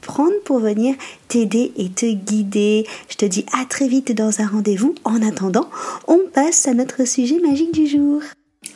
prendre 0.00 0.38
pour 0.44 0.58
venir 0.58 0.94
t'aider 1.28 1.72
et 1.76 1.88
te 1.88 2.06
guider. 2.06 2.86
Je 3.08 3.16
te 3.16 3.24
dis 3.24 3.46
à 3.58 3.64
très 3.64 3.88
vite 3.88 4.12
dans 4.12 4.40
un 4.40 4.46
rendez-vous. 4.46 4.94
En 5.04 5.22
attendant, 5.22 5.68
on 6.08 6.20
passe 6.32 6.68
à 6.68 6.74
notre 6.74 7.06
sujet 7.06 7.38
magique 7.40 7.72
du 7.72 7.86
jour. 7.86 8.22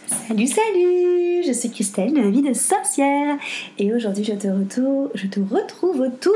Salut, 0.06 0.46
salut 0.46 1.42
Je 1.46 1.52
suis 1.52 1.70
Christelle 1.70 2.12
de 2.12 2.20
la 2.20 2.30
vie 2.30 2.42
de 2.42 2.52
sorcière 2.52 3.36
et 3.78 3.92
aujourd'hui 3.92 4.24
je 4.24 4.32
te, 4.32 4.48
retrouve, 4.48 6.00
autour 6.00 6.32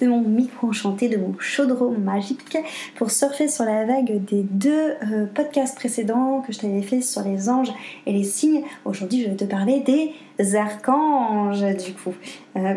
de 0.00 0.06
mon 0.06 0.20
micro 0.20 0.68
enchanté, 0.68 1.08
de 1.08 1.16
mon 1.16 1.34
chaudron 1.38 1.90
magique 1.90 2.56
pour 2.96 3.10
surfer 3.10 3.48
sur 3.48 3.64
la 3.64 3.84
vague 3.84 4.24
des 4.24 4.42
deux 4.42 4.94
euh, 5.12 5.26
podcasts 5.32 5.76
précédents 5.76 6.42
que 6.46 6.52
je 6.52 6.60
t'avais 6.60 6.82
fait 6.82 7.00
sur 7.00 7.22
les 7.22 7.48
anges 7.48 7.72
et 8.06 8.12
les 8.12 8.24
signes. 8.24 8.62
Aujourd'hui 8.84 9.22
je 9.22 9.30
vais 9.30 9.36
te 9.36 9.44
parler 9.44 9.80
des 9.80 10.56
archanges 10.56 11.64
du 11.84 11.92
coup. 11.94 12.14
Euh, 12.56 12.74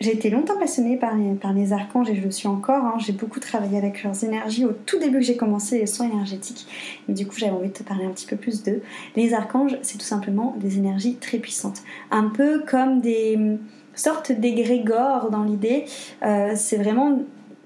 j'ai 0.00 0.12
été 0.12 0.30
longtemps 0.30 0.56
passionnée 0.58 0.96
par 0.96 1.14
les, 1.16 1.72
archanges 1.72 2.08
et 2.08 2.14
je 2.14 2.22
le 2.22 2.30
suis 2.30 2.46
encore. 2.46 2.84
Hein. 2.84 2.94
J'ai 2.98 3.12
beaucoup 3.12 3.40
travaillé 3.40 3.76
avec 3.76 4.04
leurs 4.04 4.22
énergies 4.22 4.64
au 4.64 4.72
tout 4.72 4.98
début 4.98 5.18
que 5.18 5.24
j'ai 5.24 5.36
commencé 5.36 5.78
les 5.78 5.86
soins 5.86 6.06
énergétiques. 6.06 6.66
Mais 7.08 7.14
du 7.14 7.26
coup, 7.26 7.34
j'avais 7.36 7.52
envie 7.52 7.68
de 7.68 7.74
te 7.74 7.82
parler 7.82 8.04
un 8.04 8.10
petit 8.10 8.26
peu 8.26 8.36
plus 8.36 8.62
d'eux. 8.62 8.80
Les 9.16 9.34
archanges, 9.34 9.76
c'est 9.82 9.98
tout 9.98 10.04
simplement 10.04 10.54
des 10.58 10.78
énergies 10.78 11.16
très 11.16 11.38
puissantes. 11.38 11.82
Un 12.12 12.28
peu 12.28 12.62
comme 12.64 13.00
des 13.00 13.58
sortes 13.94 14.30
d'égrégores 14.30 15.30
dans 15.30 15.42
l'idée. 15.42 15.84
Euh, 16.22 16.52
c'est 16.54 16.76
vraiment 16.76 17.18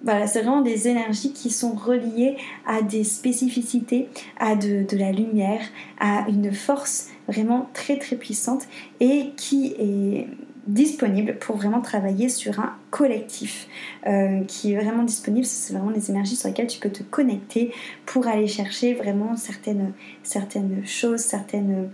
voilà, 0.05 0.27
c'est 0.27 0.41
vraiment 0.41 0.63
des 0.63 0.89
énergies 0.89 1.33
qui 1.33 1.49
sont 1.49 1.75
reliées 1.75 2.37
à 2.67 2.83
des 2.83 3.05
spécificités, 3.05 4.09
à 4.41 4.57
de, 4.57 4.85
de, 4.85 4.97
la 4.97 5.13
lumière, 5.13 5.61
à 6.01 6.27
une 6.29 6.51
force 6.51 7.09
vraiment 7.29 7.69
très 7.73 7.99
très 7.99 8.17
puissante 8.17 8.63
et 8.99 9.31
qui 9.37 9.77
est 9.79 10.27
disponible 10.67 11.37
pour 11.39 11.57
vraiment 11.57 11.81
travailler 11.81 12.29
sur 12.29 12.61
un 12.61 12.77
collectif 12.91 13.67
euh, 14.07 14.45
qui 14.45 14.73
est 14.73 14.77
vraiment 14.77 15.03
disponible. 15.03 15.45
C'est 15.45 15.73
vraiment 15.73 15.91
des 15.91 16.11
énergies 16.11 16.37
sur 16.37 16.49
lesquelles 16.49 16.69
tu 16.69 16.79
peux 16.79 16.91
te 16.91 17.03
connecter 17.03 17.73
pour 18.07 18.27
aller 18.27 18.47
chercher 18.47 18.95
vraiment 18.95 19.37
certaines 19.37 19.93
choses, 20.85 21.21
certaines 21.21 21.91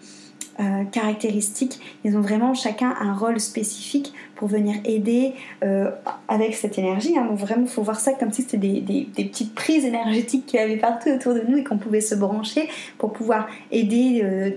euh, 0.60 0.82
caractéristiques. 0.90 1.78
Ils 2.02 2.16
ont 2.16 2.20
vraiment 2.20 2.52
chacun 2.52 2.92
un 3.00 3.14
rôle 3.14 3.38
spécifique 3.38 4.12
pour 4.34 4.48
venir 4.48 4.74
aider 4.84 5.34
euh, 5.62 5.88
avec 6.26 6.56
cette 6.56 6.78
énergie. 6.78 7.16
Hein. 7.16 7.26
Donc 7.26 7.38
vraiment, 7.38 7.62
il 7.62 7.68
faut 7.68 7.82
voir 7.82 8.00
ça 8.00 8.12
comme 8.14 8.32
si 8.32 8.42
c'était 8.42 8.56
des, 8.80 9.06
petites 9.14 9.54
prises 9.54 9.84
énergétiques 9.84 10.46
qu'il 10.46 10.58
y 10.58 10.62
avait 10.62 10.76
partout 10.76 11.10
autour 11.10 11.34
de 11.34 11.42
nous 11.46 11.58
et 11.58 11.62
qu'on 11.62 11.78
pouvait 11.78 12.00
se 12.00 12.16
brancher 12.16 12.68
pour 12.98 13.12
pouvoir 13.12 13.46
aider 13.70 14.22
euh, 14.24 14.50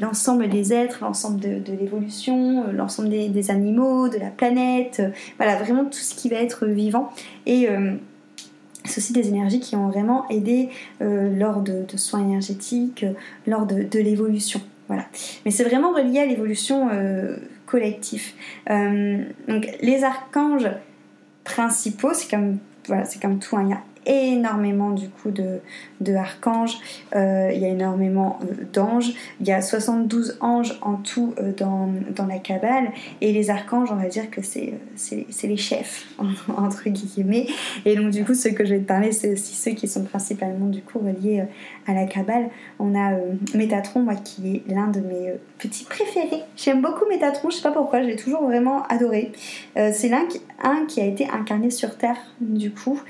l'ensemble 0.00 0.48
des 0.48 0.72
êtres, 0.72 0.98
l'ensemble 1.02 1.38
de, 1.38 1.72
l'évolution, 1.80 2.64
l'ensemble 2.72 3.08
des, 3.08 3.50
animaux, 3.52 4.08
de 4.08 4.18
la 4.18 4.30
planète. 4.30 5.00
voilà, 5.36 5.54
vraiment 5.62 5.84
tout 5.84 5.92
ce 5.92 6.16
qui 6.16 6.28
va 6.28 6.38
être 6.38 6.66
vivant. 6.66 7.12
Et 7.46 7.68
c'est 8.84 8.98
aussi 8.98 9.12
des 9.12 9.28
énergies 9.28 9.60
qui 9.60 9.76
ont 9.76 9.86
vraiment 9.86 10.28
aidé 10.28 10.70
lors 11.00 11.60
de, 11.60 11.84
soins 11.94 12.20
énergétiques, 12.20 13.06
lors 13.46 13.66
de 13.66 13.98
l'évolution. 14.00 14.60
Mais 14.88 15.50
c'est 15.50 15.64
vraiment 15.64 15.92
relié 15.92 16.20
à 16.20 16.26
l'évolution 16.26 16.88
euh, 16.92 17.36
collective. 17.66 18.32
Euh, 18.70 19.24
donc 19.48 19.68
les 19.80 20.04
archanges 20.04 20.68
principaux, 21.44 22.14
c'est 22.14 22.30
comme, 22.30 22.58
comme 23.20 23.38
tout, 23.38 23.56
hein. 23.56 23.62
il 23.68 23.76
énormément 24.06 24.90
du 24.90 25.08
coup 25.08 25.30
de, 25.30 25.60
de 26.00 26.14
archanges, 26.14 26.78
euh, 27.14 27.50
il 27.54 27.60
y 27.60 27.64
a 27.64 27.68
énormément 27.68 28.38
euh, 28.42 28.64
d'anges, 28.72 29.12
il 29.40 29.46
y 29.46 29.52
a 29.52 29.60
72 29.60 30.38
anges 30.40 30.78
en 30.82 30.94
tout 30.94 31.34
euh, 31.38 31.52
dans, 31.56 31.90
dans, 32.14 32.26
la 32.26 32.38
Kabbale, 32.38 32.90
et 33.20 33.32
les 33.32 33.50
archanges, 33.50 33.90
on 33.92 33.96
va 33.96 34.08
dire 34.08 34.30
que 34.30 34.42
c'est, 34.42 34.74
c'est, 34.94 35.46
les 35.46 35.56
chefs, 35.56 36.06
entre 36.56 36.88
guillemets, 36.88 37.46
et 37.84 37.96
donc 37.96 38.10
du 38.10 38.24
coup 38.24 38.34
ce 38.34 38.48
que 38.48 38.64
je 38.64 38.74
vais 38.74 38.80
te 38.80 38.86
parler, 38.86 39.12
c'est 39.12 39.32
aussi 39.32 39.54
ceux 39.54 39.72
qui 39.72 39.88
sont 39.88 40.04
principalement 40.04 40.66
du 40.66 40.82
coup 40.82 40.98
reliés 40.98 41.44
à 41.86 41.94
la 41.94 42.04
Kabbale. 42.06 42.48
On 42.78 42.94
a 42.98 43.16
Métatron, 43.54 44.00
moi 44.00 44.14
qui 44.14 44.56
est 44.56 44.72
l'un 44.72 44.88
de 44.88 45.00
mes 45.00 45.34
petits 45.58 45.84
préférés, 45.84 46.42
j'aime 46.56 46.82
beaucoup 46.82 47.06
Métatron, 47.08 47.50
je 47.50 47.56
sais 47.56 47.62
pas 47.62 47.72
pourquoi, 47.72 48.02
je 48.02 48.08
l'ai 48.08 48.16
toujours 48.16 48.42
vraiment 48.44 48.82
adoré. 48.84 49.32
c'est 49.74 50.08
l'un 50.08 50.26
qui, 50.26 50.40
un 50.62 50.84
qui 50.86 51.00
a 51.00 51.04
été 51.04 51.28
incarné 51.28 51.70
sur 51.70 51.96
Terre, 51.96 52.16
du 52.40 52.70
coup. 52.70 53.00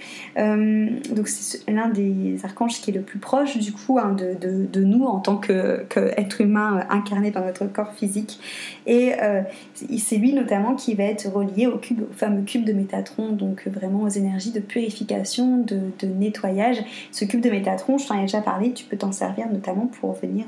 Donc 1.15 1.29
c'est 1.29 1.69
l'un 1.71 1.89
des 1.89 2.39
archanges 2.45 2.81
qui 2.81 2.91
est 2.91 2.95
le 2.95 3.03
plus 3.03 3.19
proche 3.19 3.59
du 3.59 3.73
coup 3.73 3.99
hein, 3.99 4.15
de, 4.15 4.85
nous 4.85 5.05
en 5.05 5.19
tant 5.21 5.37
qu'être 5.37 6.41
humain 6.41 6.79
euh, 6.79 6.95
incarné 6.95 7.31
dans 7.31 7.45
notre 7.45 7.67
corps 7.67 7.93
physique. 7.93 8.39
Et 8.87 9.13
euh, 9.23 9.43
c'est 9.75 10.17
lui 10.17 10.33
notamment 10.33 10.75
qui 10.75 10.95
va 10.95 11.05
être 11.05 11.29
relié 11.29 11.67
au, 11.67 11.81
fameux 12.13 12.43
cube 12.43 12.65
de 12.65 12.73
Métatron, 12.73 13.33
donc 13.33 13.65
euh, 13.67 13.71
vraiment 13.71 14.03
aux 14.03 14.09
énergies 14.09 14.53
de 14.53 14.61
purification, 14.61 15.59
de, 15.59 15.81
nettoyage. 16.07 16.79
Ce 17.11 17.25
cube 17.25 17.41
de 17.41 17.51
Métatron, 17.51 17.99
je 17.99 18.07
t'en 18.07 18.19
ai 18.19 18.23
déjà 18.23 18.41
parlé, 18.41 18.73
tu 18.73 18.85
peux 18.85 18.97
t'en 18.97 19.13
servir 19.13 19.49
notamment 19.51 19.87
pour 19.87 20.13
venir... 20.15 20.47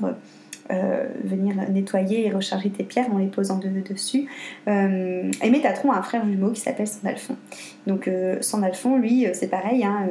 venir 1.23 1.55
nettoyer 1.69 2.27
et 2.27 2.31
recharger 2.31 2.69
tes 2.69 2.83
pierres 2.83 3.11
en 3.11 3.17
les 3.17 3.27
posant 3.27 3.59
dessus. 3.59 4.27
et 4.67 5.49
Métatron 5.49 5.91
a 5.91 5.97
un 5.97 6.01
frère 6.01 6.25
jumeau 6.25 6.51
qui 6.51 6.61
s'appelle 6.61 6.87
Sandalphon. 6.87 7.35
Donc 7.87 8.09
Sandalphon, 8.41 8.97
lui, 8.97 9.25
c'est 9.33 9.49
pareil, 9.49 9.83
hein, 9.83 10.07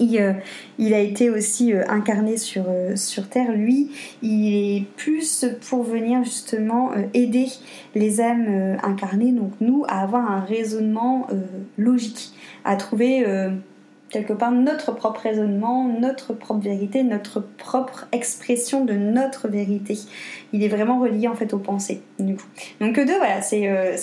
euh, 0.00 0.32
il, 0.78 0.94
a 0.94 0.98
été 0.98 1.30
aussi 1.30 1.72
euh, 1.72 1.84
incarné 1.88 2.36
sur, 2.36 2.64
euh, 2.68 2.96
sur 2.96 3.28
Terre. 3.28 3.52
Lui, 3.52 3.90
il 4.22 4.54
est 4.54 4.86
plus 4.96 5.44
pour 5.68 5.82
venir 5.82 6.24
justement 6.24 6.92
aider 7.14 7.48
les 7.94 8.20
âmes 8.20 8.78
incarnées, 8.82 9.32
donc 9.32 9.52
nous, 9.60 9.84
à 9.88 10.02
avoir 10.02 10.30
un 10.30 10.40
raisonnement 10.40 11.26
logique, 11.76 12.32
à 12.64 12.76
trouver 12.76 13.24
quelque 14.12 14.34
part 14.34 14.52
notre 14.52 14.92
propre 14.92 15.22
raisonnement, 15.22 15.88
notre 15.88 16.34
propre 16.34 16.62
vérité, 16.62 17.02
notre 17.02 17.40
propre 17.40 18.06
expression 18.12 18.84
de 18.84 18.92
notre 18.92 19.48
vérité. 19.48 19.98
Il 20.52 20.62
est 20.62 20.68
vraiment 20.68 21.00
relié 21.00 21.28
en 21.28 21.34
fait 21.34 21.52
aux 21.54 21.58
pensées 21.58 22.02
du 22.18 22.36
coup. 22.36 22.46
Donc 22.80 22.94
deux, 22.96 23.16
voilà, 23.16 23.40
c'est 23.42 23.68
euh, 23.68 23.96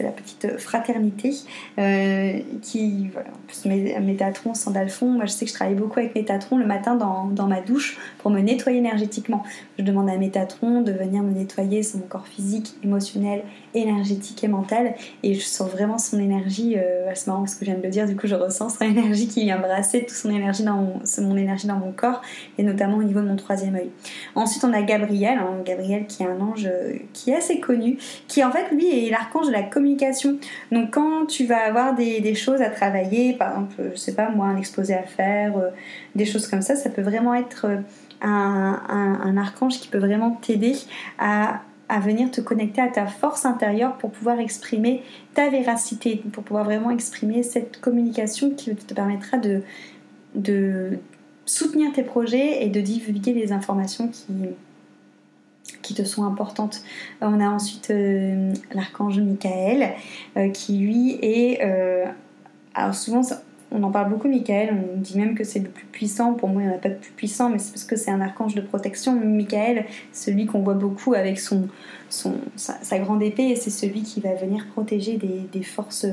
la 0.00 0.10
petite 0.10 0.58
fraternité 0.58 1.34
euh, 1.78 2.38
qui, 2.62 3.08
voilà, 3.12 3.28
en 3.28 3.46
plus 3.46 3.66
Métatron, 3.66 4.54
Sandalphon, 4.54 5.08
moi 5.08 5.26
je 5.26 5.32
sais 5.32 5.44
que 5.44 5.50
je 5.50 5.56
travaille 5.56 5.74
beaucoup 5.74 5.98
avec 5.98 6.14
Métatron 6.14 6.56
le 6.56 6.66
matin 6.66 6.94
dans, 6.94 7.26
dans 7.26 7.48
ma 7.48 7.60
douche 7.60 7.98
pour 8.18 8.30
me 8.30 8.40
nettoyer 8.40 8.78
énergétiquement. 8.78 9.42
Je 9.78 9.84
demande 9.84 10.08
à 10.08 10.16
Métatron 10.16 10.80
de 10.80 10.92
venir 10.92 11.22
me 11.22 11.32
nettoyer 11.32 11.82
sur 11.82 11.98
mon 11.98 12.06
corps 12.06 12.28
physique, 12.28 12.74
émotionnel, 12.84 13.42
énergétique 13.74 14.44
et 14.44 14.48
mental 14.48 14.94
et 15.22 15.34
je 15.34 15.44
sens 15.44 15.68
vraiment 15.68 15.98
son 15.98 16.20
énergie, 16.20 16.76
euh, 16.76 17.10
c'est 17.14 17.26
marrant 17.26 17.40
parce 17.40 17.56
que 17.56 17.64
je 17.64 17.70
viens 17.70 17.78
de 17.78 17.82
le 17.82 17.90
dire, 17.90 18.06
du 18.06 18.16
coup 18.16 18.26
je 18.26 18.36
ressens 18.36 18.70
son 18.70 18.84
énergie 18.84 19.23
qui 19.28 19.44
vient 19.44 19.58
brasser 19.58 20.00
toute 20.00 20.10
son 20.10 20.30
énergie 20.30 20.62
dans 20.64 21.00
mon, 21.18 21.36
énergie 21.36 21.66
dans 21.66 21.76
mon 21.76 21.92
corps 21.92 22.22
et 22.58 22.62
notamment 22.62 22.98
au 22.98 23.02
niveau 23.02 23.20
de 23.20 23.26
mon 23.26 23.36
troisième 23.36 23.74
œil. 23.74 23.90
Ensuite, 24.34 24.64
on 24.64 24.72
a 24.72 24.82
Gabriel, 24.82 25.38
hein, 25.38 25.62
Gabriel 25.64 26.06
qui 26.06 26.22
est 26.22 26.26
un 26.26 26.40
ange 26.40 26.66
euh, 26.66 26.94
qui 27.12 27.30
est 27.30 27.36
assez 27.36 27.60
connu, 27.60 27.98
qui 28.28 28.42
en 28.44 28.50
fait 28.50 28.70
lui 28.70 29.06
est 29.06 29.10
l'archange 29.10 29.46
de 29.46 29.52
la 29.52 29.62
communication. 29.62 30.38
Donc 30.72 30.92
quand 30.92 31.26
tu 31.26 31.46
vas 31.46 31.64
avoir 31.64 31.94
des, 31.94 32.34
choses 32.34 32.62
à 32.62 32.70
travailler, 32.70 33.34
par 33.34 33.50
exemple, 33.50 33.74
je 33.92 33.96
sais 33.96 34.14
pas 34.14 34.30
moi, 34.30 34.46
un 34.46 34.56
exposé 34.56 34.94
à 34.94 35.02
faire, 35.02 35.56
euh, 35.56 35.70
des 36.14 36.24
choses 36.24 36.48
comme 36.48 36.62
ça, 36.62 36.74
ça 36.74 36.90
peut 36.90 37.02
vraiment 37.02 37.34
être 37.34 37.66
euh, 37.66 37.76
un 38.22 39.36
archange 39.36 39.78
qui 39.78 39.88
peut 39.88 39.98
vraiment 39.98 40.32
t'aider 40.32 40.74
à 41.18 41.60
à 41.88 42.00
venir 42.00 42.30
te 42.30 42.40
connecter 42.40 42.80
à 42.80 42.88
ta 42.88 43.06
force 43.06 43.44
intérieure 43.44 43.96
pour 43.98 44.10
pouvoir 44.10 44.40
exprimer 44.40 45.02
ta 45.34 45.48
véracité, 45.50 46.22
pour 46.32 46.42
pouvoir 46.42 46.64
vraiment 46.64 46.90
exprimer 46.90 47.42
cette 47.42 47.80
communication 47.80 48.50
qui 48.50 48.74
te 48.74 48.94
permettra 48.94 49.38
de, 49.38 49.62
de 50.34 50.98
soutenir 51.46 51.92
tes 51.92 52.02
projets 52.02 52.64
et 52.64 52.68
de 52.68 52.80
divulguer 52.80 53.34
les 53.34 53.52
informations 53.52 54.08
qui, 54.08 54.32
qui 55.82 55.94
te 55.94 56.04
sont 56.04 56.24
importantes. 56.24 56.82
On 57.20 57.40
a 57.40 57.48
ensuite 57.48 57.92
l'archange 58.72 59.20
Michael 59.20 59.92
qui 60.52 60.78
lui 60.78 61.18
est... 61.22 61.60
alors 62.74 62.94
souvent 62.94 63.22
on 63.74 63.82
en 63.82 63.90
parle 63.90 64.08
beaucoup, 64.08 64.28
Michael. 64.28 64.72
On 64.94 65.00
dit 65.00 65.18
même 65.18 65.34
que 65.34 65.42
c'est 65.42 65.58
le 65.58 65.68
plus 65.68 65.84
puissant. 65.86 66.34
Pour 66.34 66.48
moi, 66.48 66.62
il 66.62 66.68
n'y 66.68 66.72
en 66.72 66.76
a 66.76 66.78
pas 66.78 66.90
de 66.90 66.94
plus 66.94 67.10
puissant, 67.10 67.50
mais 67.50 67.58
c'est 67.58 67.72
parce 67.72 67.84
que 67.84 67.96
c'est 67.96 68.12
un 68.12 68.20
archange 68.20 68.54
de 68.54 68.60
protection. 68.60 69.18
Michael, 69.20 69.84
celui 70.12 70.46
qu'on 70.46 70.60
voit 70.60 70.74
beaucoup 70.74 71.12
avec 71.12 71.40
son, 71.40 71.68
sa, 72.08 72.98
grande 73.00 73.22
épée, 73.22 73.48
et 73.48 73.56
c'est 73.56 73.70
celui 73.70 74.02
qui 74.02 74.20
va 74.20 74.32
venir 74.34 74.66
protéger 74.72 75.18
des, 75.18 75.62
forces 75.62 76.06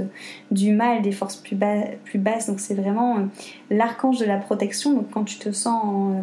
du 0.49 0.73
mal, 0.73 1.03
des 1.03 1.11
forces 1.11 1.35
plus, 1.35 1.55
plus 2.03 2.19
basses. 2.19 2.47
Donc, 2.47 2.59
c'est 2.59 2.73
vraiment 2.73 3.19
euh, 3.19 3.25
l'archange 3.69 4.17
de 4.17 4.25
la 4.25 4.37
protection. 4.37 4.93
Donc, 4.93 5.11
quand 5.11 5.23
tu 5.23 5.37
te 5.37 5.51
sens. 5.51 6.15
Euh, 6.15 6.21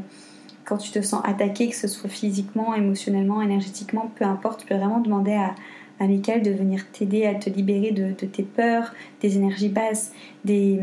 quand 0.64 0.76
tu 0.76 0.90
te 0.90 1.00
sens 1.00 1.22
attaqué, 1.24 1.70
que 1.70 1.74
ce 1.74 1.88
soit 1.88 2.10
physiquement, 2.10 2.74
émotionnellement, 2.74 3.40
énergétiquement, 3.40 4.12
peu 4.16 4.26
importe, 4.26 4.60
tu 4.60 4.66
peux 4.66 4.74
vraiment 4.74 5.00
demander 5.00 5.32
à, 5.32 5.54
à 6.00 6.06
Michael 6.06 6.42
de 6.42 6.50
venir 6.50 6.86
t'aider 6.92 7.26
à 7.26 7.34
te 7.34 7.50
libérer 7.50 7.90
de, 7.90 8.12
tes 8.12 8.42
peurs, 8.42 8.92
des 9.20 9.36
énergies 9.36 9.68
basses, 9.68 10.12
des, 10.44 10.78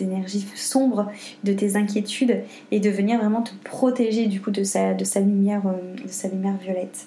énergies 0.00 0.46
sombres, 0.54 1.10
de 1.44 1.52
tes 1.52 1.76
inquiétudes 1.76 2.42
et 2.70 2.80
de 2.80 2.90
venir 2.90 3.18
vraiment 3.18 3.42
te 3.42 3.50
protéger 3.64 4.26
du 4.26 4.40
coup 4.40 4.50
de 4.50 4.62
sa, 4.62 4.94
de 4.94 5.04
lumière, 5.20 5.62
euh, 5.66 6.02
de 6.02 6.08
sa 6.08 6.28
lumière 6.28 6.56
violette. 6.56 7.06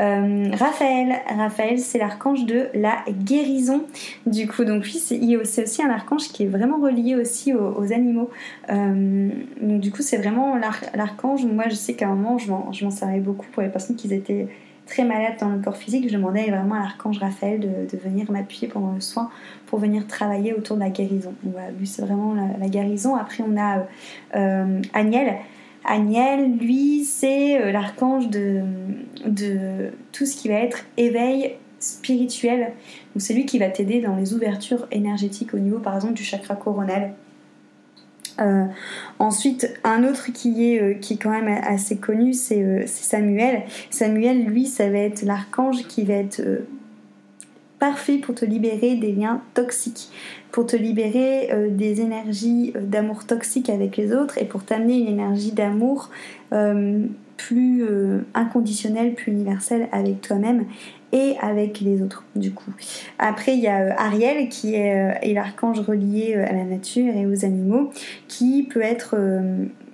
Euh, 0.00 0.50
Raphaël, 0.52 1.16
Raphaël 1.28 1.78
c'est 1.78 1.98
l'archange 1.98 2.46
de 2.46 2.68
la 2.74 3.04
guérison. 3.08 3.82
Du 4.26 4.48
coup 4.48 4.64
donc 4.64 4.84
lui 4.84 4.98
c'est 4.98 5.62
aussi 5.62 5.82
un 5.82 5.90
archange 5.90 6.28
qui 6.28 6.44
est 6.44 6.48
vraiment 6.48 6.78
relié 6.78 7.16
aussi 7.16 7.52
aux, 7.52 7.92
animaux. 7.92 8.30
Euh, 8.70 9.28
donc 9.60 9.80
du 9.80 9.90
coup 9.90 10.02
c'est 10.02 10.16
vraiment 10.16 10.56
l'archange. 10.56 11.44
Moi 11.44 11.64
je 11.68 11.74
sais 11.74 11.94
qu'à 11.94 12.08
un 12.08 12.14
moment 12.14 12.38
je 12.38 12.84
m'en 12.84 12.90
servais 12.90 13.20
beaucoup 13.20 13.46
pour 13.52 13.62
les 13.62 13.68
personnes 13.68 13.96
qui 13.96 14.12
étaient 14.12 14.48
très 14.88 15.04
malade 15.04 15.34
dans 15.40 15.50
le 15.50 15.60
corps 15.60 15.76
physique, 15.76 16.08
je 16.08 16.14
demandais 16.14 16.50
vraiment 16.50 16.74
à 16.74 16.80
l'archange 16.80 17.18
Raphaël 17.18 17.60
de, 17.60 17.98
venir 17.98 18.30
m'appuyer 18.30 18.68
pendant 18.68 18.92
le 18.92 19.00
soin 19.00 19.30
pour 19.66 19.78
venir 19.78 20.06
travailler 20.06 20.54
autour 20.54 20.76
de 20.76 20.80
la 20.82 20.90
guérison. 20.90 21.34
Donc 21.42 21.54
lui 21.78 21.86
c'est 21.86 22.02
vraiment 22.02 22.34
la, 22.34 22.68
guérison. 22.68 23.14
Après 23.14 23.44
on 23.46 23.56
a 23.56 23.86
euh, 24.34 24.82
Agnel. 25.84 26.58
Lui, 26.58 27.04
c'est 27.04 27.62
euh, 27.62 27.72
l'archange 27.72 28.28
de, 28.28 28.62
de 29.24 29.90
tout 30.12 30.26
ce 30.26 30.36
qui 30.36 30.48
va 30.48 30.56
être 30.56 30.84
éveil 30.96 31.54
spirituel. 31.78 32.72
Donc 33.14 33.22
c'est 33.22 33.34
lui 33.34 33.46
qui 33.46 33.58
va 33.58 33.68
t'aider 33.68 34.00
dans 34.00 34.16
les 34.16 34.34
ouvertures 34.34 34.86
énergétiques 34.90 35.54
au 35.54 35.58
niveau 35.58 35.78
par 35.78 35.94
exemple 35.94 36.14
du 36.14 36.24
chakra 36.24 36.56
coronal. 36.56 37.14
Euh, 38.40 38.64
ensuite, 39.18 39.74
un 39.84 40.04
autre 40.04 40.32
qui 40.32 40.72
est, 40.72 40.80
euh, 40.80 40.94
qui 40.94 41.18
quand 41.18 41.30
même 41.30 41.48
assez 41.48 41.96
connu, 41.96 42.30
euh, 42.30 42.82
c'est 42.86 42.86
Samuel. 42.86 43.62
Samuel, 43.90 44.44
lui, 44.44 44.66
ça 44.66 44.88
va 44.88 44.98
être 44.98 45.22
l'archange 45.22 45.86
qui 45.88 46.04
va 46.04 46.14
être 46.14 46.42
parfait 47.78 48.18
pour 48.18 48.34
te 48.34 48.44
libérer 48.44 48.96
des 48.96 49.12
liens 49.12 49.40
toxiques, 49.54 50.10
pour 50.50 50.66
te 50.66 50.74
libérer 50.74 51.50
des 51.70 52.00
énergies 52.00 52.72
d'amour 52.74 53.24
toxiques 53.24 53.70
avec 53.70 53.96
les 53.96 54.12
autres 54.12 54.36
et 54.38 54.46
pour 54.46 54.64
t'amener 54.64 54.98
une 54.98 55.06
énergie 55.06 55.52
d'amour 55.52 56.10
plus 57.36 57.84
inconditionnelle, 58.34 59.14
plus 59.14 59.30
universelle 59.30 59.88
avec 59.92 60.20
toi-même 60.22 60.64
et 61.12 61.36
avec 61.40 61.80
les 61.80 62.02
autres 62.02 62.24
du 62.36 62.52
coup. 62.52 62.72
Après 63.18 63.54
il 63.54 63.60
y 63.60 63.66
a 63.66 63.80
euh, 63.80 63.92
Ariel 63.96 64.48
qui 64.48 64.74
est, 64.74 64.94
euh, 64.94 65.32
l'archange 65.34 65.80
relié 65.80 66.34
euh, 66.36 66.46
à 66.46 66.52
la 66.52 66.64
nature 66.64 67.14
et 67.14 67.26
aux 67.26 67.44
animaux 67.44 67.90
qui 68.26 68.64
peut 68.64 68.82
être 68.82 69.16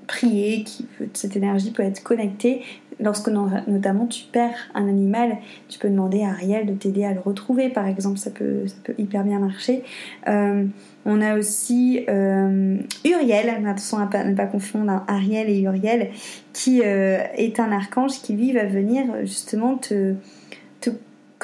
prié, 0.07 0.65
qui 0.65 0.87
cette 1.13 1.37
énergie 1.37 1.71
peut 1.71 1.83
être 1.83 2.03
connectée 2.03 2.63
lorsque 3.01 3.29
notamment 3.29 4.07
tu 4.07 4.25
perds 4.31 4.71
un 4.75 4.87
animal, 4.87 5.39
tu 5.69 5.79
peux 5.79 5.89
demander 5.89 6.23
à 6.23 6.29
Ariel 6.29 6.67
de 6.67 6.75
t'aider 6.75 7.05
à 7.05 7.13
le 7.13 7.21
retrouver 7.21 7.69
par 7.69 7.87
exemple, 7.87 8.19
ça 8.19 8.31
peut, 8.31 8.67
ça 8.67 8.77
peut 8.85 8.95
hyper 8.99 9.25
bien 9.25 9.39
marcher. 9.39 9.83
on 10.27 11.21
a 11.21 11.37
aussi 11.37 12.05
Uriel, 12.07 13.49
attention 13.67 13.99
à 13.99 14.25
ne 14.25 14.35
pas 14.35 14.47
confondre 14.47 15.03
Ariel 15.09 15.49
et 15.49 15.61
Uriel, 15.61 16.11
qui 16.53 16.81
est 16.81 17.59
un 17.59 17.73
archange 17.73 18.21
qui 18.23 18.35
lui 18.35 18.53
va 18.53 18.65
venir 18.65 19.05
justement 19.25 19.77
te 19.77 20.15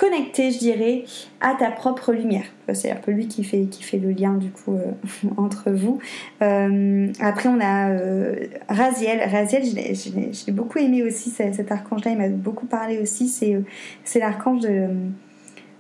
connecté, 0.00 0.50
je 0.50 0.58
dirais, 0.58 1.04
à 1.42 1.54
ta 1.54 1.70
propre 1.70 2.12
lumière. 2.14 2.46
C'est 2.72 2.90
un 2.90 2.96
peu 2.96 3.12
lui 3.12 3.28
qui 3.28 3.44
fait, 3.44 3.66
qui 3.70 3.82
fait 3.82 3.98
le 3.98 4.12
lien 4.12 4.32
du 4.32 4.50
coup 4.50 4.74
euh, 4.74 4.92
entre 5.36 5.70
vous. 5.70 5.98
Euh, 6.40 7.08
après, 7.20 7.50
on 7.50 7.60
a 7.60 7.90
euh, 7.90 8.46
Raziel. 8.68 9.20
Raziel, 9.28 9.62
je 9.62 10.46
l'ai 10.46 10.52
beaucoup 10.52 10.78
aimé 10.78 11.02
aussi, 11.02 11.28
cet 11.28 11.70
archange-là, 11.70 12.12
il 12.12 12.16
m'a 12.16 12.28
beaucoup 12.30 12.64
parlé 12.64 12.98
aussi. 12.98 13.28
C'est 13.28 14.18
l'archange 14.18 14.62
de, 14.62 14.88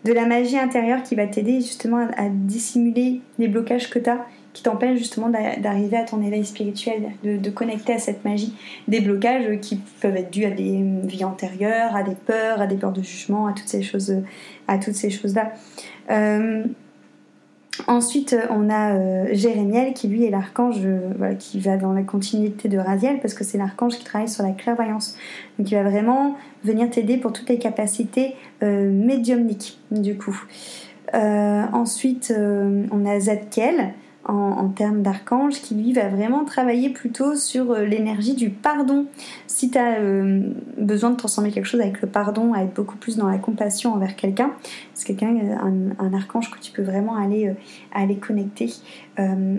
de 0.04 0.12
la 0.12 0.26
magie 0.26 0.58
intérieure 0.58 1.02
qui 1.02 1.14
va 1.14 1.26
t'aider 1.26 1.62
justement 1.62 2.06
à, 2.14 2.24
à, 2.24 2.28
dissimuler 2.28 3.22
les 3.38 3.48
blocages 3.48 3.88
que 3.88 3.98
tu 3.98 4.10
as 4.10 4.26
qui 4.52 4.62
t'empêche 4.62 4.98
justement 4.98 5.28
d'arriver 5.28 5.96
à 5.96 6.04
ton 6.04 6.22
éveil 6.22 6.44
spirituel, 6.44 7.12
de, 7.22 7.50
connecter 7.50 7.92
à 7.92 7.98
cette 7.98 8.24
magie. 8.24 8.54
Des 8.88 9.00
blocages 9.00 9.60
qui 9.60 9.76
peuvent 10.00 10.16
être 10.16 10.30
dus 10.30 10.44
à 10.44 10.50
des 10.50 10.84
vies 11.04 11.24
antérieures, 11.24 11.94
à 11.94 12.02
des 12.02 12.14
peurs, 12.14 12.60
à 12.60 12.66
des 12.66 12.76
peurs 12.76 12.92
de 12.92 13.02
jugement, 13.02 13.46
à 13.46 13.52
toutes 13.52 13.68
ces 13.68 13.82
choses, 13.82 14.14
à 14.66 14.78
toutes 14.78 14.94
ces 14.94 15.10
choses-là. 15.10 15.52
Euh, 16.10 16.64
ensuite, 17.86 18.36
on 18.50 18.68
a 18.70 18.94
euh, 18.94 19.28
Jérémiel 19.32 19.94
qui 19.94 20.08
lui 20.08 20.24
est 20.24 20.30
l'archange 20.30 20.80
qui 21.38 21.60
va 21.60 21.76
dans 21.76 21.92
la 21.92 22.02
continuité 22.02 22.68
de 22.68 22.78
Raziel 22.78 23.20
parce 23.20 23.34
que 23.34 23.44
c'est 23.44 23.58
l'archange 23.58 23.98
qui 23.98 24.04
travaille 24.04 24.28
sur 24.28 24.42
la 24.42 24.50
clairvoyance. 24.50 25.16
Donc 25.58 25.70
il 25.70 25.74
va 25.76 25.84
vraiment 25.84 26.36
venir 26.64 26.90
t'aider 26.90 27.18
pour 27.18 27.32
toutes 27.32 27.48
les 27.48 27.58
capacités 27.58 28.34
euh, 28.64 28.90
médiumniques 28.90 29.78
du 29.92 30.16
coup. 30.16 30.42
ensuite, 31.12 32.34
on 32.90 33.06
a 33.06 33.20
Zadkiel 33.20 33.94
en, 34.30 34.68
termes 34.68 35.02
d'archange 35.02 35.60
qui 35.60 35.74
lui 35.74 35.92
va 35.92 36.08
vraiment 36.08 36.44
travailler 36.44 36.90
plutôt 36.90 37.34
sur 37.34 37.72
euh, 37.72 37.84
l'énergie 37.84 38.34
du 38.34 38.50
pardon. 38.50 39.06
Si 39.46 39.70
tu 39.70 39.78
as 39.78 39.98
euh, 39.98 40.52
besoin 40.78 41.10
de 41.10 41.16
transformer 41.16 41.50
quelque 41.50 41.66
chose 41.66 41.80
avec 41.80 42.00
le 42.00 42.08
pardon, 42.08 42.52
à 42.52 42.62
être 42.62 42.74
beaucoup 42.74 42.96
plus 42.96 43.16
dans 43.16 43.28
la 43.28 43.38
compassion 43.38 43.92
envers 43.92 44.16
quelqu'un, 44.16 44.52
c'est 44.94 45.06
quelqu'un, 45.06 45.36
euh, 45.36 45.90
un, 45.98 46.14
archange 46.14 46.50
que 46.50 46.58
tu 46.60 46.72
peux 46.72 46.82
vraiment 46.82 47.16
aller, 47.16 47.54
aller 47.92 48.16
connecter. 48.16 48.72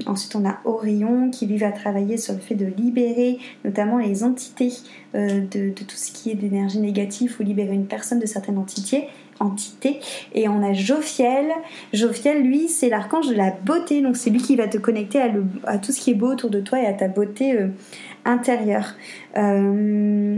ensuite, 0.05 0.35
on 0.35 0.45
a 0.45 0.59
Orion 0.65 1.29
qui 1.29 1.45
lui 1.45 1.57
va 1.57 1.71
travailler 1.71 2.17
sur 2.17 2.33
le 2.33 2.39
fait 2.39 2.55
de 2.55 2.65
libérer 2.65 3.39
notamment 3.63 3.97
les 3.97 4.23
entités 4.23 4.73
de, 5.13 5.47
de, 5.47 5.83
tout 5.83 5.95
ce 5.95 6.11
qui 6.11 6.31
est 6.31 6.35
d'énergie 6.35 6.79
négative 6.79 7.35
ou 7.39 7.43
libérer 7.43 7.73
une 7.73 7.85
personne 7.85 8.19
de 8.19 8.25
certaines 8.25 8.57
entités 8.57 9.07
Et 10.33 10.47
on 10.47 10.63
a 10.63 10.73
Jophiel. 10.73 11.47
Jophiel, 11.93 12.43
lui, 12.43 12.67
c'est 12.67 12.89
l'archange 12.89 13.27
de 13.27 13.35
la 13.35 13.51
beauté. 13.51 14.01
Donc 14.01 14.17
c'est 14.17 14.29
lui 14.29 14.41
qui 14.41 14.55
va 14.55 14.67
te 14.67 14.77
connecter 14.77 15.21
à, 15.65 15.77
tout 15.77 15.91
ce 15.91 15.99
qui 15.99 16.11
est 16.11 16.15
beau 16.15 16.31
autour 16.31 16.49
de 16.49 16.59
toi 16.59 16.79
et 16.79 16.85
à 16.85 16.93
ta 16.93 17.07
beauté 17.07 17.53
euh, 17.53 17.67
intérieure. 18.25 18.95
Euh, 19.37 20.37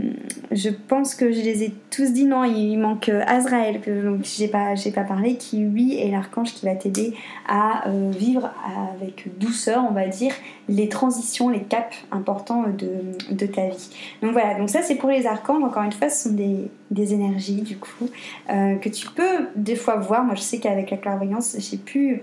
je 0.50 0.68
pense 0.70 1.14
que 1.14 1.32
je 1.32 1.40
les 1.40 1.64
ai 1.64 1.74
tous 1.90 2.12
dit. 2.12 2.24
Non, 2.24 2.44
il 2.44 2.76
manque 2.76 3.08
euh, 3.08 3.22
Azraël, 3.26 3.80
que 3.80 4.18
j'ai 4.22 4.48
pas, 4.48 4.74
j'ai 4.74 4.90
pas 4.90 5.02
parlé, 5.02 5.36
qui 5.36 5.58
lui 5.58 5.98
est 5.98 6.10
l'archange 6.10 6.54
qui 6.54 6.66
va 6.66 6.74
t'aider 6.74 7.14
à 7.48 7.84
vivre 8.10 8.50
avec 8.94 9.38
douceur, 9.38 9.84
on 9.88 9.92
va 9.92 10.06
dire, 10.06 10.32
les 10.68 10.88
transitions, 10.88 11.48
les 11.48 11.62
caps 11.62 11.96
importants 12.10 12.64
de, 12.68 13.34
de 13.34 13.46
ta 13.46 13.68
vie. 13.68 13.90
Donc 14.22 14.32
voilà, 14.32 14.58
donc 14.58 14.70
ça 14.70 14.82
c'est 14.82 14.94
pour 14.94 15.10
les 15.10 15.26
archanges. 15.26 15.62
Encore 15.62 15.82
une 15.82 15.92
fois, 15.92 16.08
ce 16.08 16.28
sont 16.28 16.34
des, 16.34 16.70
des 16.90 17.12
énergies 17.12 17.62
du 17.62 17.76
coup 17.76 18.08
que 18.48 18.88
tu 18.88 19.08
peux 19.10 19.48
des 19.56 19.76
fois 19.76 19.96
voir. 19.96 20.24
Moi, 20.24 20.34
je 20.34 20.42
sais 20.42 20.58
qu'avec 20.58 20.90
la 20.90 20.96
clairvoyance, 20.96 21.56
j'ai 21.58 21.76
pu 21.76 22.22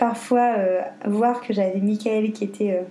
parfois 0.00 0.54
euh, 0.56 0.80
voir 1.06 1.42
que 1.42 1.52
j'avais 1.52 1.78
Michael 1.78 2.32
qui 2.32 2.44
était, 2.44 2.70
euh, 2.70 2.82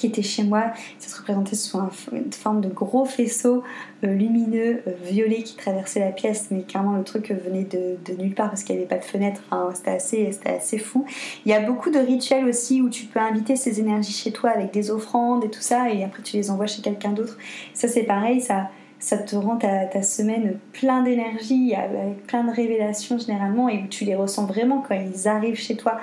qui 0.00 0.06
était 0.06 0.22
chez 0.22 0.42
moi. 0.42 0.72
Ça 0.98 1.08
se 1.08 1.18
représentait 1.18 1.56
sous 1.56 1.78
une 2.12 2.32
forme 2.32 2.60
de 2.60 2.68
gros 2.68 3.04
faisceau 3.04 3.62
euh, 4.04 4.12
lumineux, 4.12 4.82
violet 5.04 5.42
qui 5.42 5.56
traversait 5.56 6.00
la 6.00 6.10
pièce, 6.10 6.48
mais 6.50 6.62
clairement 6.62 6.96
le 6.96 7.04
truc 7.04 7.30
venait 7.30 7.64
de, 7.64 7.98
nulle 8.18 8.34
part 8.34 8.48
parce 8.48 8.64
qu'il 8.64 8.74
n'y 8.74 8.80
avait 8.80 8.88
pas 8.88 8.98
de 8.98 9.04
fenêtre. 9.04 9.42
c'était 9.74 9.90
assez, 9.90 10.38
assez 10.44 10.78
fou. 10.78 11.04
Il 11.44 11.50
y 11.50 11.54
a 11.54 11.60
beaucoup 11.60 11.90
de 11.90 11.98
rituels 11.98 12.46
aussi 12.46 12.80
où 12.80 12.88
tu 12.88 13.04
peux 13.06 13.20
inviter 13.20 13.56
ces 13.56 13.80
énergies 13.80 14.12
chez 14.12 14.32
toi 14.32 14.50
avec 14.50 14.72
des 14.72 14.90
offrandes 14.90 15.44
et 15.44 15.50
tout 15.50 15.60
ça, 15.60 15.90
et 15.90 16.02
après 16.02 16.22
tu 16.22 16.36
les 16.36 16.50
envoies 16.50 16.66
chez 16.66 16.82
quelqu'un 16.82 17.10
d'autre. 17.10 17.36
Ça, 17.74 17.88
c'est 17.88 18.04
pareil, 18.04 18.40
ça 18.40 18.70
ça 19.00 19.16
te 19.16 19.34
rend 19.34 19.56
ta, 19.56 20.02
semaine 20.02 20.58
plein 20.72 21.02
d'énergie, 21.02 21.74
avec 21.74 22.26
plein 22.26 22.44
de 22.44 22.52
révélations 22.52 23.18
généralement, 23.18 23.68
et 23.68 23.78
où 23.78 23.86
tu 23.88 24.04
les 24.04 24.14
ressens 24.14 24.44
vraiment 24.44 24.84
quand 24.86 24.94
ils 24.94 25.26
arrivent 25.26 25.58
chez 25.58 25.76
toi. 25.76 25.98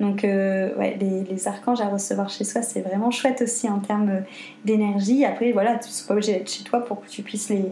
Donc, 0.00 0.24
euh, 0.24 0.70
les, 0.98 1.46
archanges 1.46 1.80
à 1.80 1.88
recevoir 1.88 2.28
chez 2.28 2.42
soi, 2.42 2.62
c'est 2.62 2.80
vraiment 2.80 3.10
chouette 3.10 3.42
aussi 3.42 3.68
en 3.68 3.78
termes 3.78 4.22
d'énergie. 4.64 5.24
Après, 5.24 5.52
voilà, 5.52 5.76
tu 5.76 5.88
ne 5.90 6.08
pas 6.08 6.14
obligé 6.14 6.32
d'être 6.32 6.50
chez 6.50 6.64
toi 6.64 6.84
pour 6.84 7.02
que 7.02 7.08
tu 7.08 7.22
puisses 7.22 7.50
les, 7.50 7.66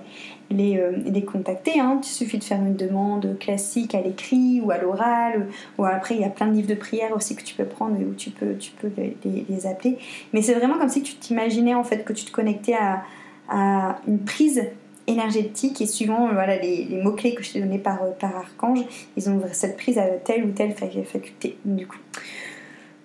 les, 0.50 0.78
euh, 0.78 0.92
les 1.06 1.24
contacter. 1.24 1.80
Hein. 1.80 1.98
Il 2.02 2.06
suffit 2.06 2.38
de 2.38 2.44
faire 2.44 2.58
une 2.58 2.76
demande 2.76 3.36
classique 3.40 3.94
à 3.94 4.02
l'écrit 4.02 4.60
ou 4.62 4.70
à 4.70 4.78
l'oral. 4.78 5.48
Ou 5.78 5.86
après, 5.86 6.14
il 6.16 6.20
y 6.20 6.24
a 6.24 6.30
plein 6.30 6.46
de 6.46 6.52
livres 6.52 6.68
de 6.68 6.74
prière 6.74 7.16
aussi 7.16 7.34
que 7.34 7.42
tu 7.42 7.54
peux 7.54 7.64
prendre 7.64 7.98
et 7.98 8.04
où 8.04 8.14
tu 8.14 8.30
peux, 8.30 8.54
tu 8.56 8.72
peux 8.72 8.90
les, 8.96 9.16
les 9.48 9.66
appeler. 9.66 9.98
Mais 10.34 10.42
c'est 10.42 10.54
vraiment 10.54 10.78
comme 10.78 10.90
si 10.90 11.02
tu 11.02 11.14
t'imaginais 11.14 11.74
en 11.74 11.84
fait 11.84 12.04
que 12.04 12.12
tu 12.12 12.26
te 12.26 12.30
connectais 12.30 12.74
à 12.74 13.02
à 13.48 13.98
une 14.06 14.20
prise 14.20 14.62
énergétique 15.06 15.80
et 15.80 15.86
suivant 15.86 16.28
voilà, 16.32 16.56
les, 16.56 16.86
mots-clés 17.02 17.34
que 17.34 17.42
je 17.42 17.52
t'ai 17.52 17.60
donnés 17.60 17.78
par, 17.78 17.98
par 18.20 18.36
archange, 18.36 18.84
ils 19.16 19.30
ont 19.30 19.40
cette 19.52 19.76
prise 19.76 19.98
à 19.98 20.06
telle 20.06 20.44
ou 20.44 20.50
telle 20.50 20.74
faculté 20.74 21.56
du 21.64 21.86
coup. 21.86 21.98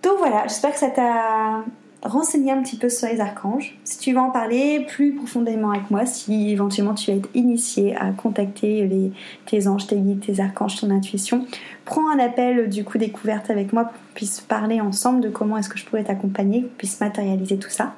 Donc 0.03 0.17
voilà, 0.17 0.43
j'espère 0.43 0.73
que 0.73 0.79
ça 0.79 0.89
t'a 0.89 1.63
renseigner 2.03 2.51
un 2.51 2.61
petit 2.61 2.75
peu 2.75 2.89
sur 2.89 3.07
les 3.07 3.19
archanges. 3.19 3.75
Si 3.83 3.97
tu 3.97 4.13
veux 4.13 4.19
en 4.19 4.29
parler 4.29 4.85
plus 4.87 5.13
profondément 5.13 5.71
avec 5.71 5.89
moi, 5.89 6.05
si 6.05 6.51
éventuellement 6.51 6.93
tu 6.93 7.11
vas 7.11 7.17
être 7.17 7.29
initié 7.33 7.95
à 7.95 8.11
contacter 8.11 8.85
les, 8.85 9.11
tes 9.45 9.67
anges, 9.67 9.87
tes 9.87 9.95
guides, 9.95 10.19
tes 10.19 10.41
archanges, 10.41 10.81
ton 10.81 10.91
intuition, 10.91 11.45
prends 11.85 12.09
un 12.09 12.19
appel 12.19 12.69
du 12.69 12.83
coup 12.83 12.97
découverte 12.97 13.49
avec 13.49 13.73
moi 13.73 13.85
pour 13.85 13.93
qu'on 13.93 14.13
puisse 14.13 14.41
parler 14.41 14.81
ensemble 14.81 15.21
de 15.21 15.29
comment 15.29 15.57
est-ce 15.57 15.69
que 15.69 15.77
je 15.77 15.85
pourrais 15.85 16.03
t'accompagner, 16.03 16.63
qu'on 16.63 16.77
puisse 16.77 16.99
matérialiser 16.99 17.57
tout 17.57 17.69
ça. 17.69 17.95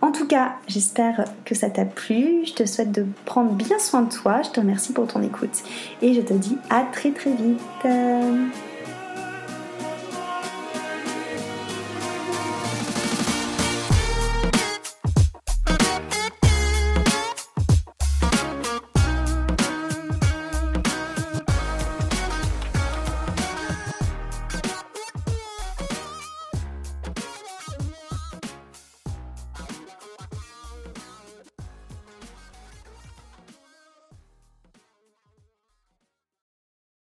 En 0.00 0.12
tout 0.12 0.26
cas, 0.26 0.54
j'espère 0.68 1.24
que 1.44 1.54
ça 1.54 1.70
t'a 1.70 1.84
plu. 1.84 2.42
Je 2.44 2.52
te 2.52 2.64
souhaite 2.64 2.92
de 2.92 3.04
prendre 3.24 3.52
bien 3.52 3.78
soin 3.78 4.02
de 4.02 4.12
toi. 4.12 4.42
Je 4.42 4.50
te 4.50 4.60
remercie 4.60 4.92
pour 4.92 5.06
ton 5.06 5.22
écoute 5.22 5.62
et 6.02 6.14
je 6.14 6.20
te 6.20 6.34
dis 6.34 6.56
à 6.70 6.84
très 6.92 7.10
très 7.10 7.32
vite. 7.32 8.69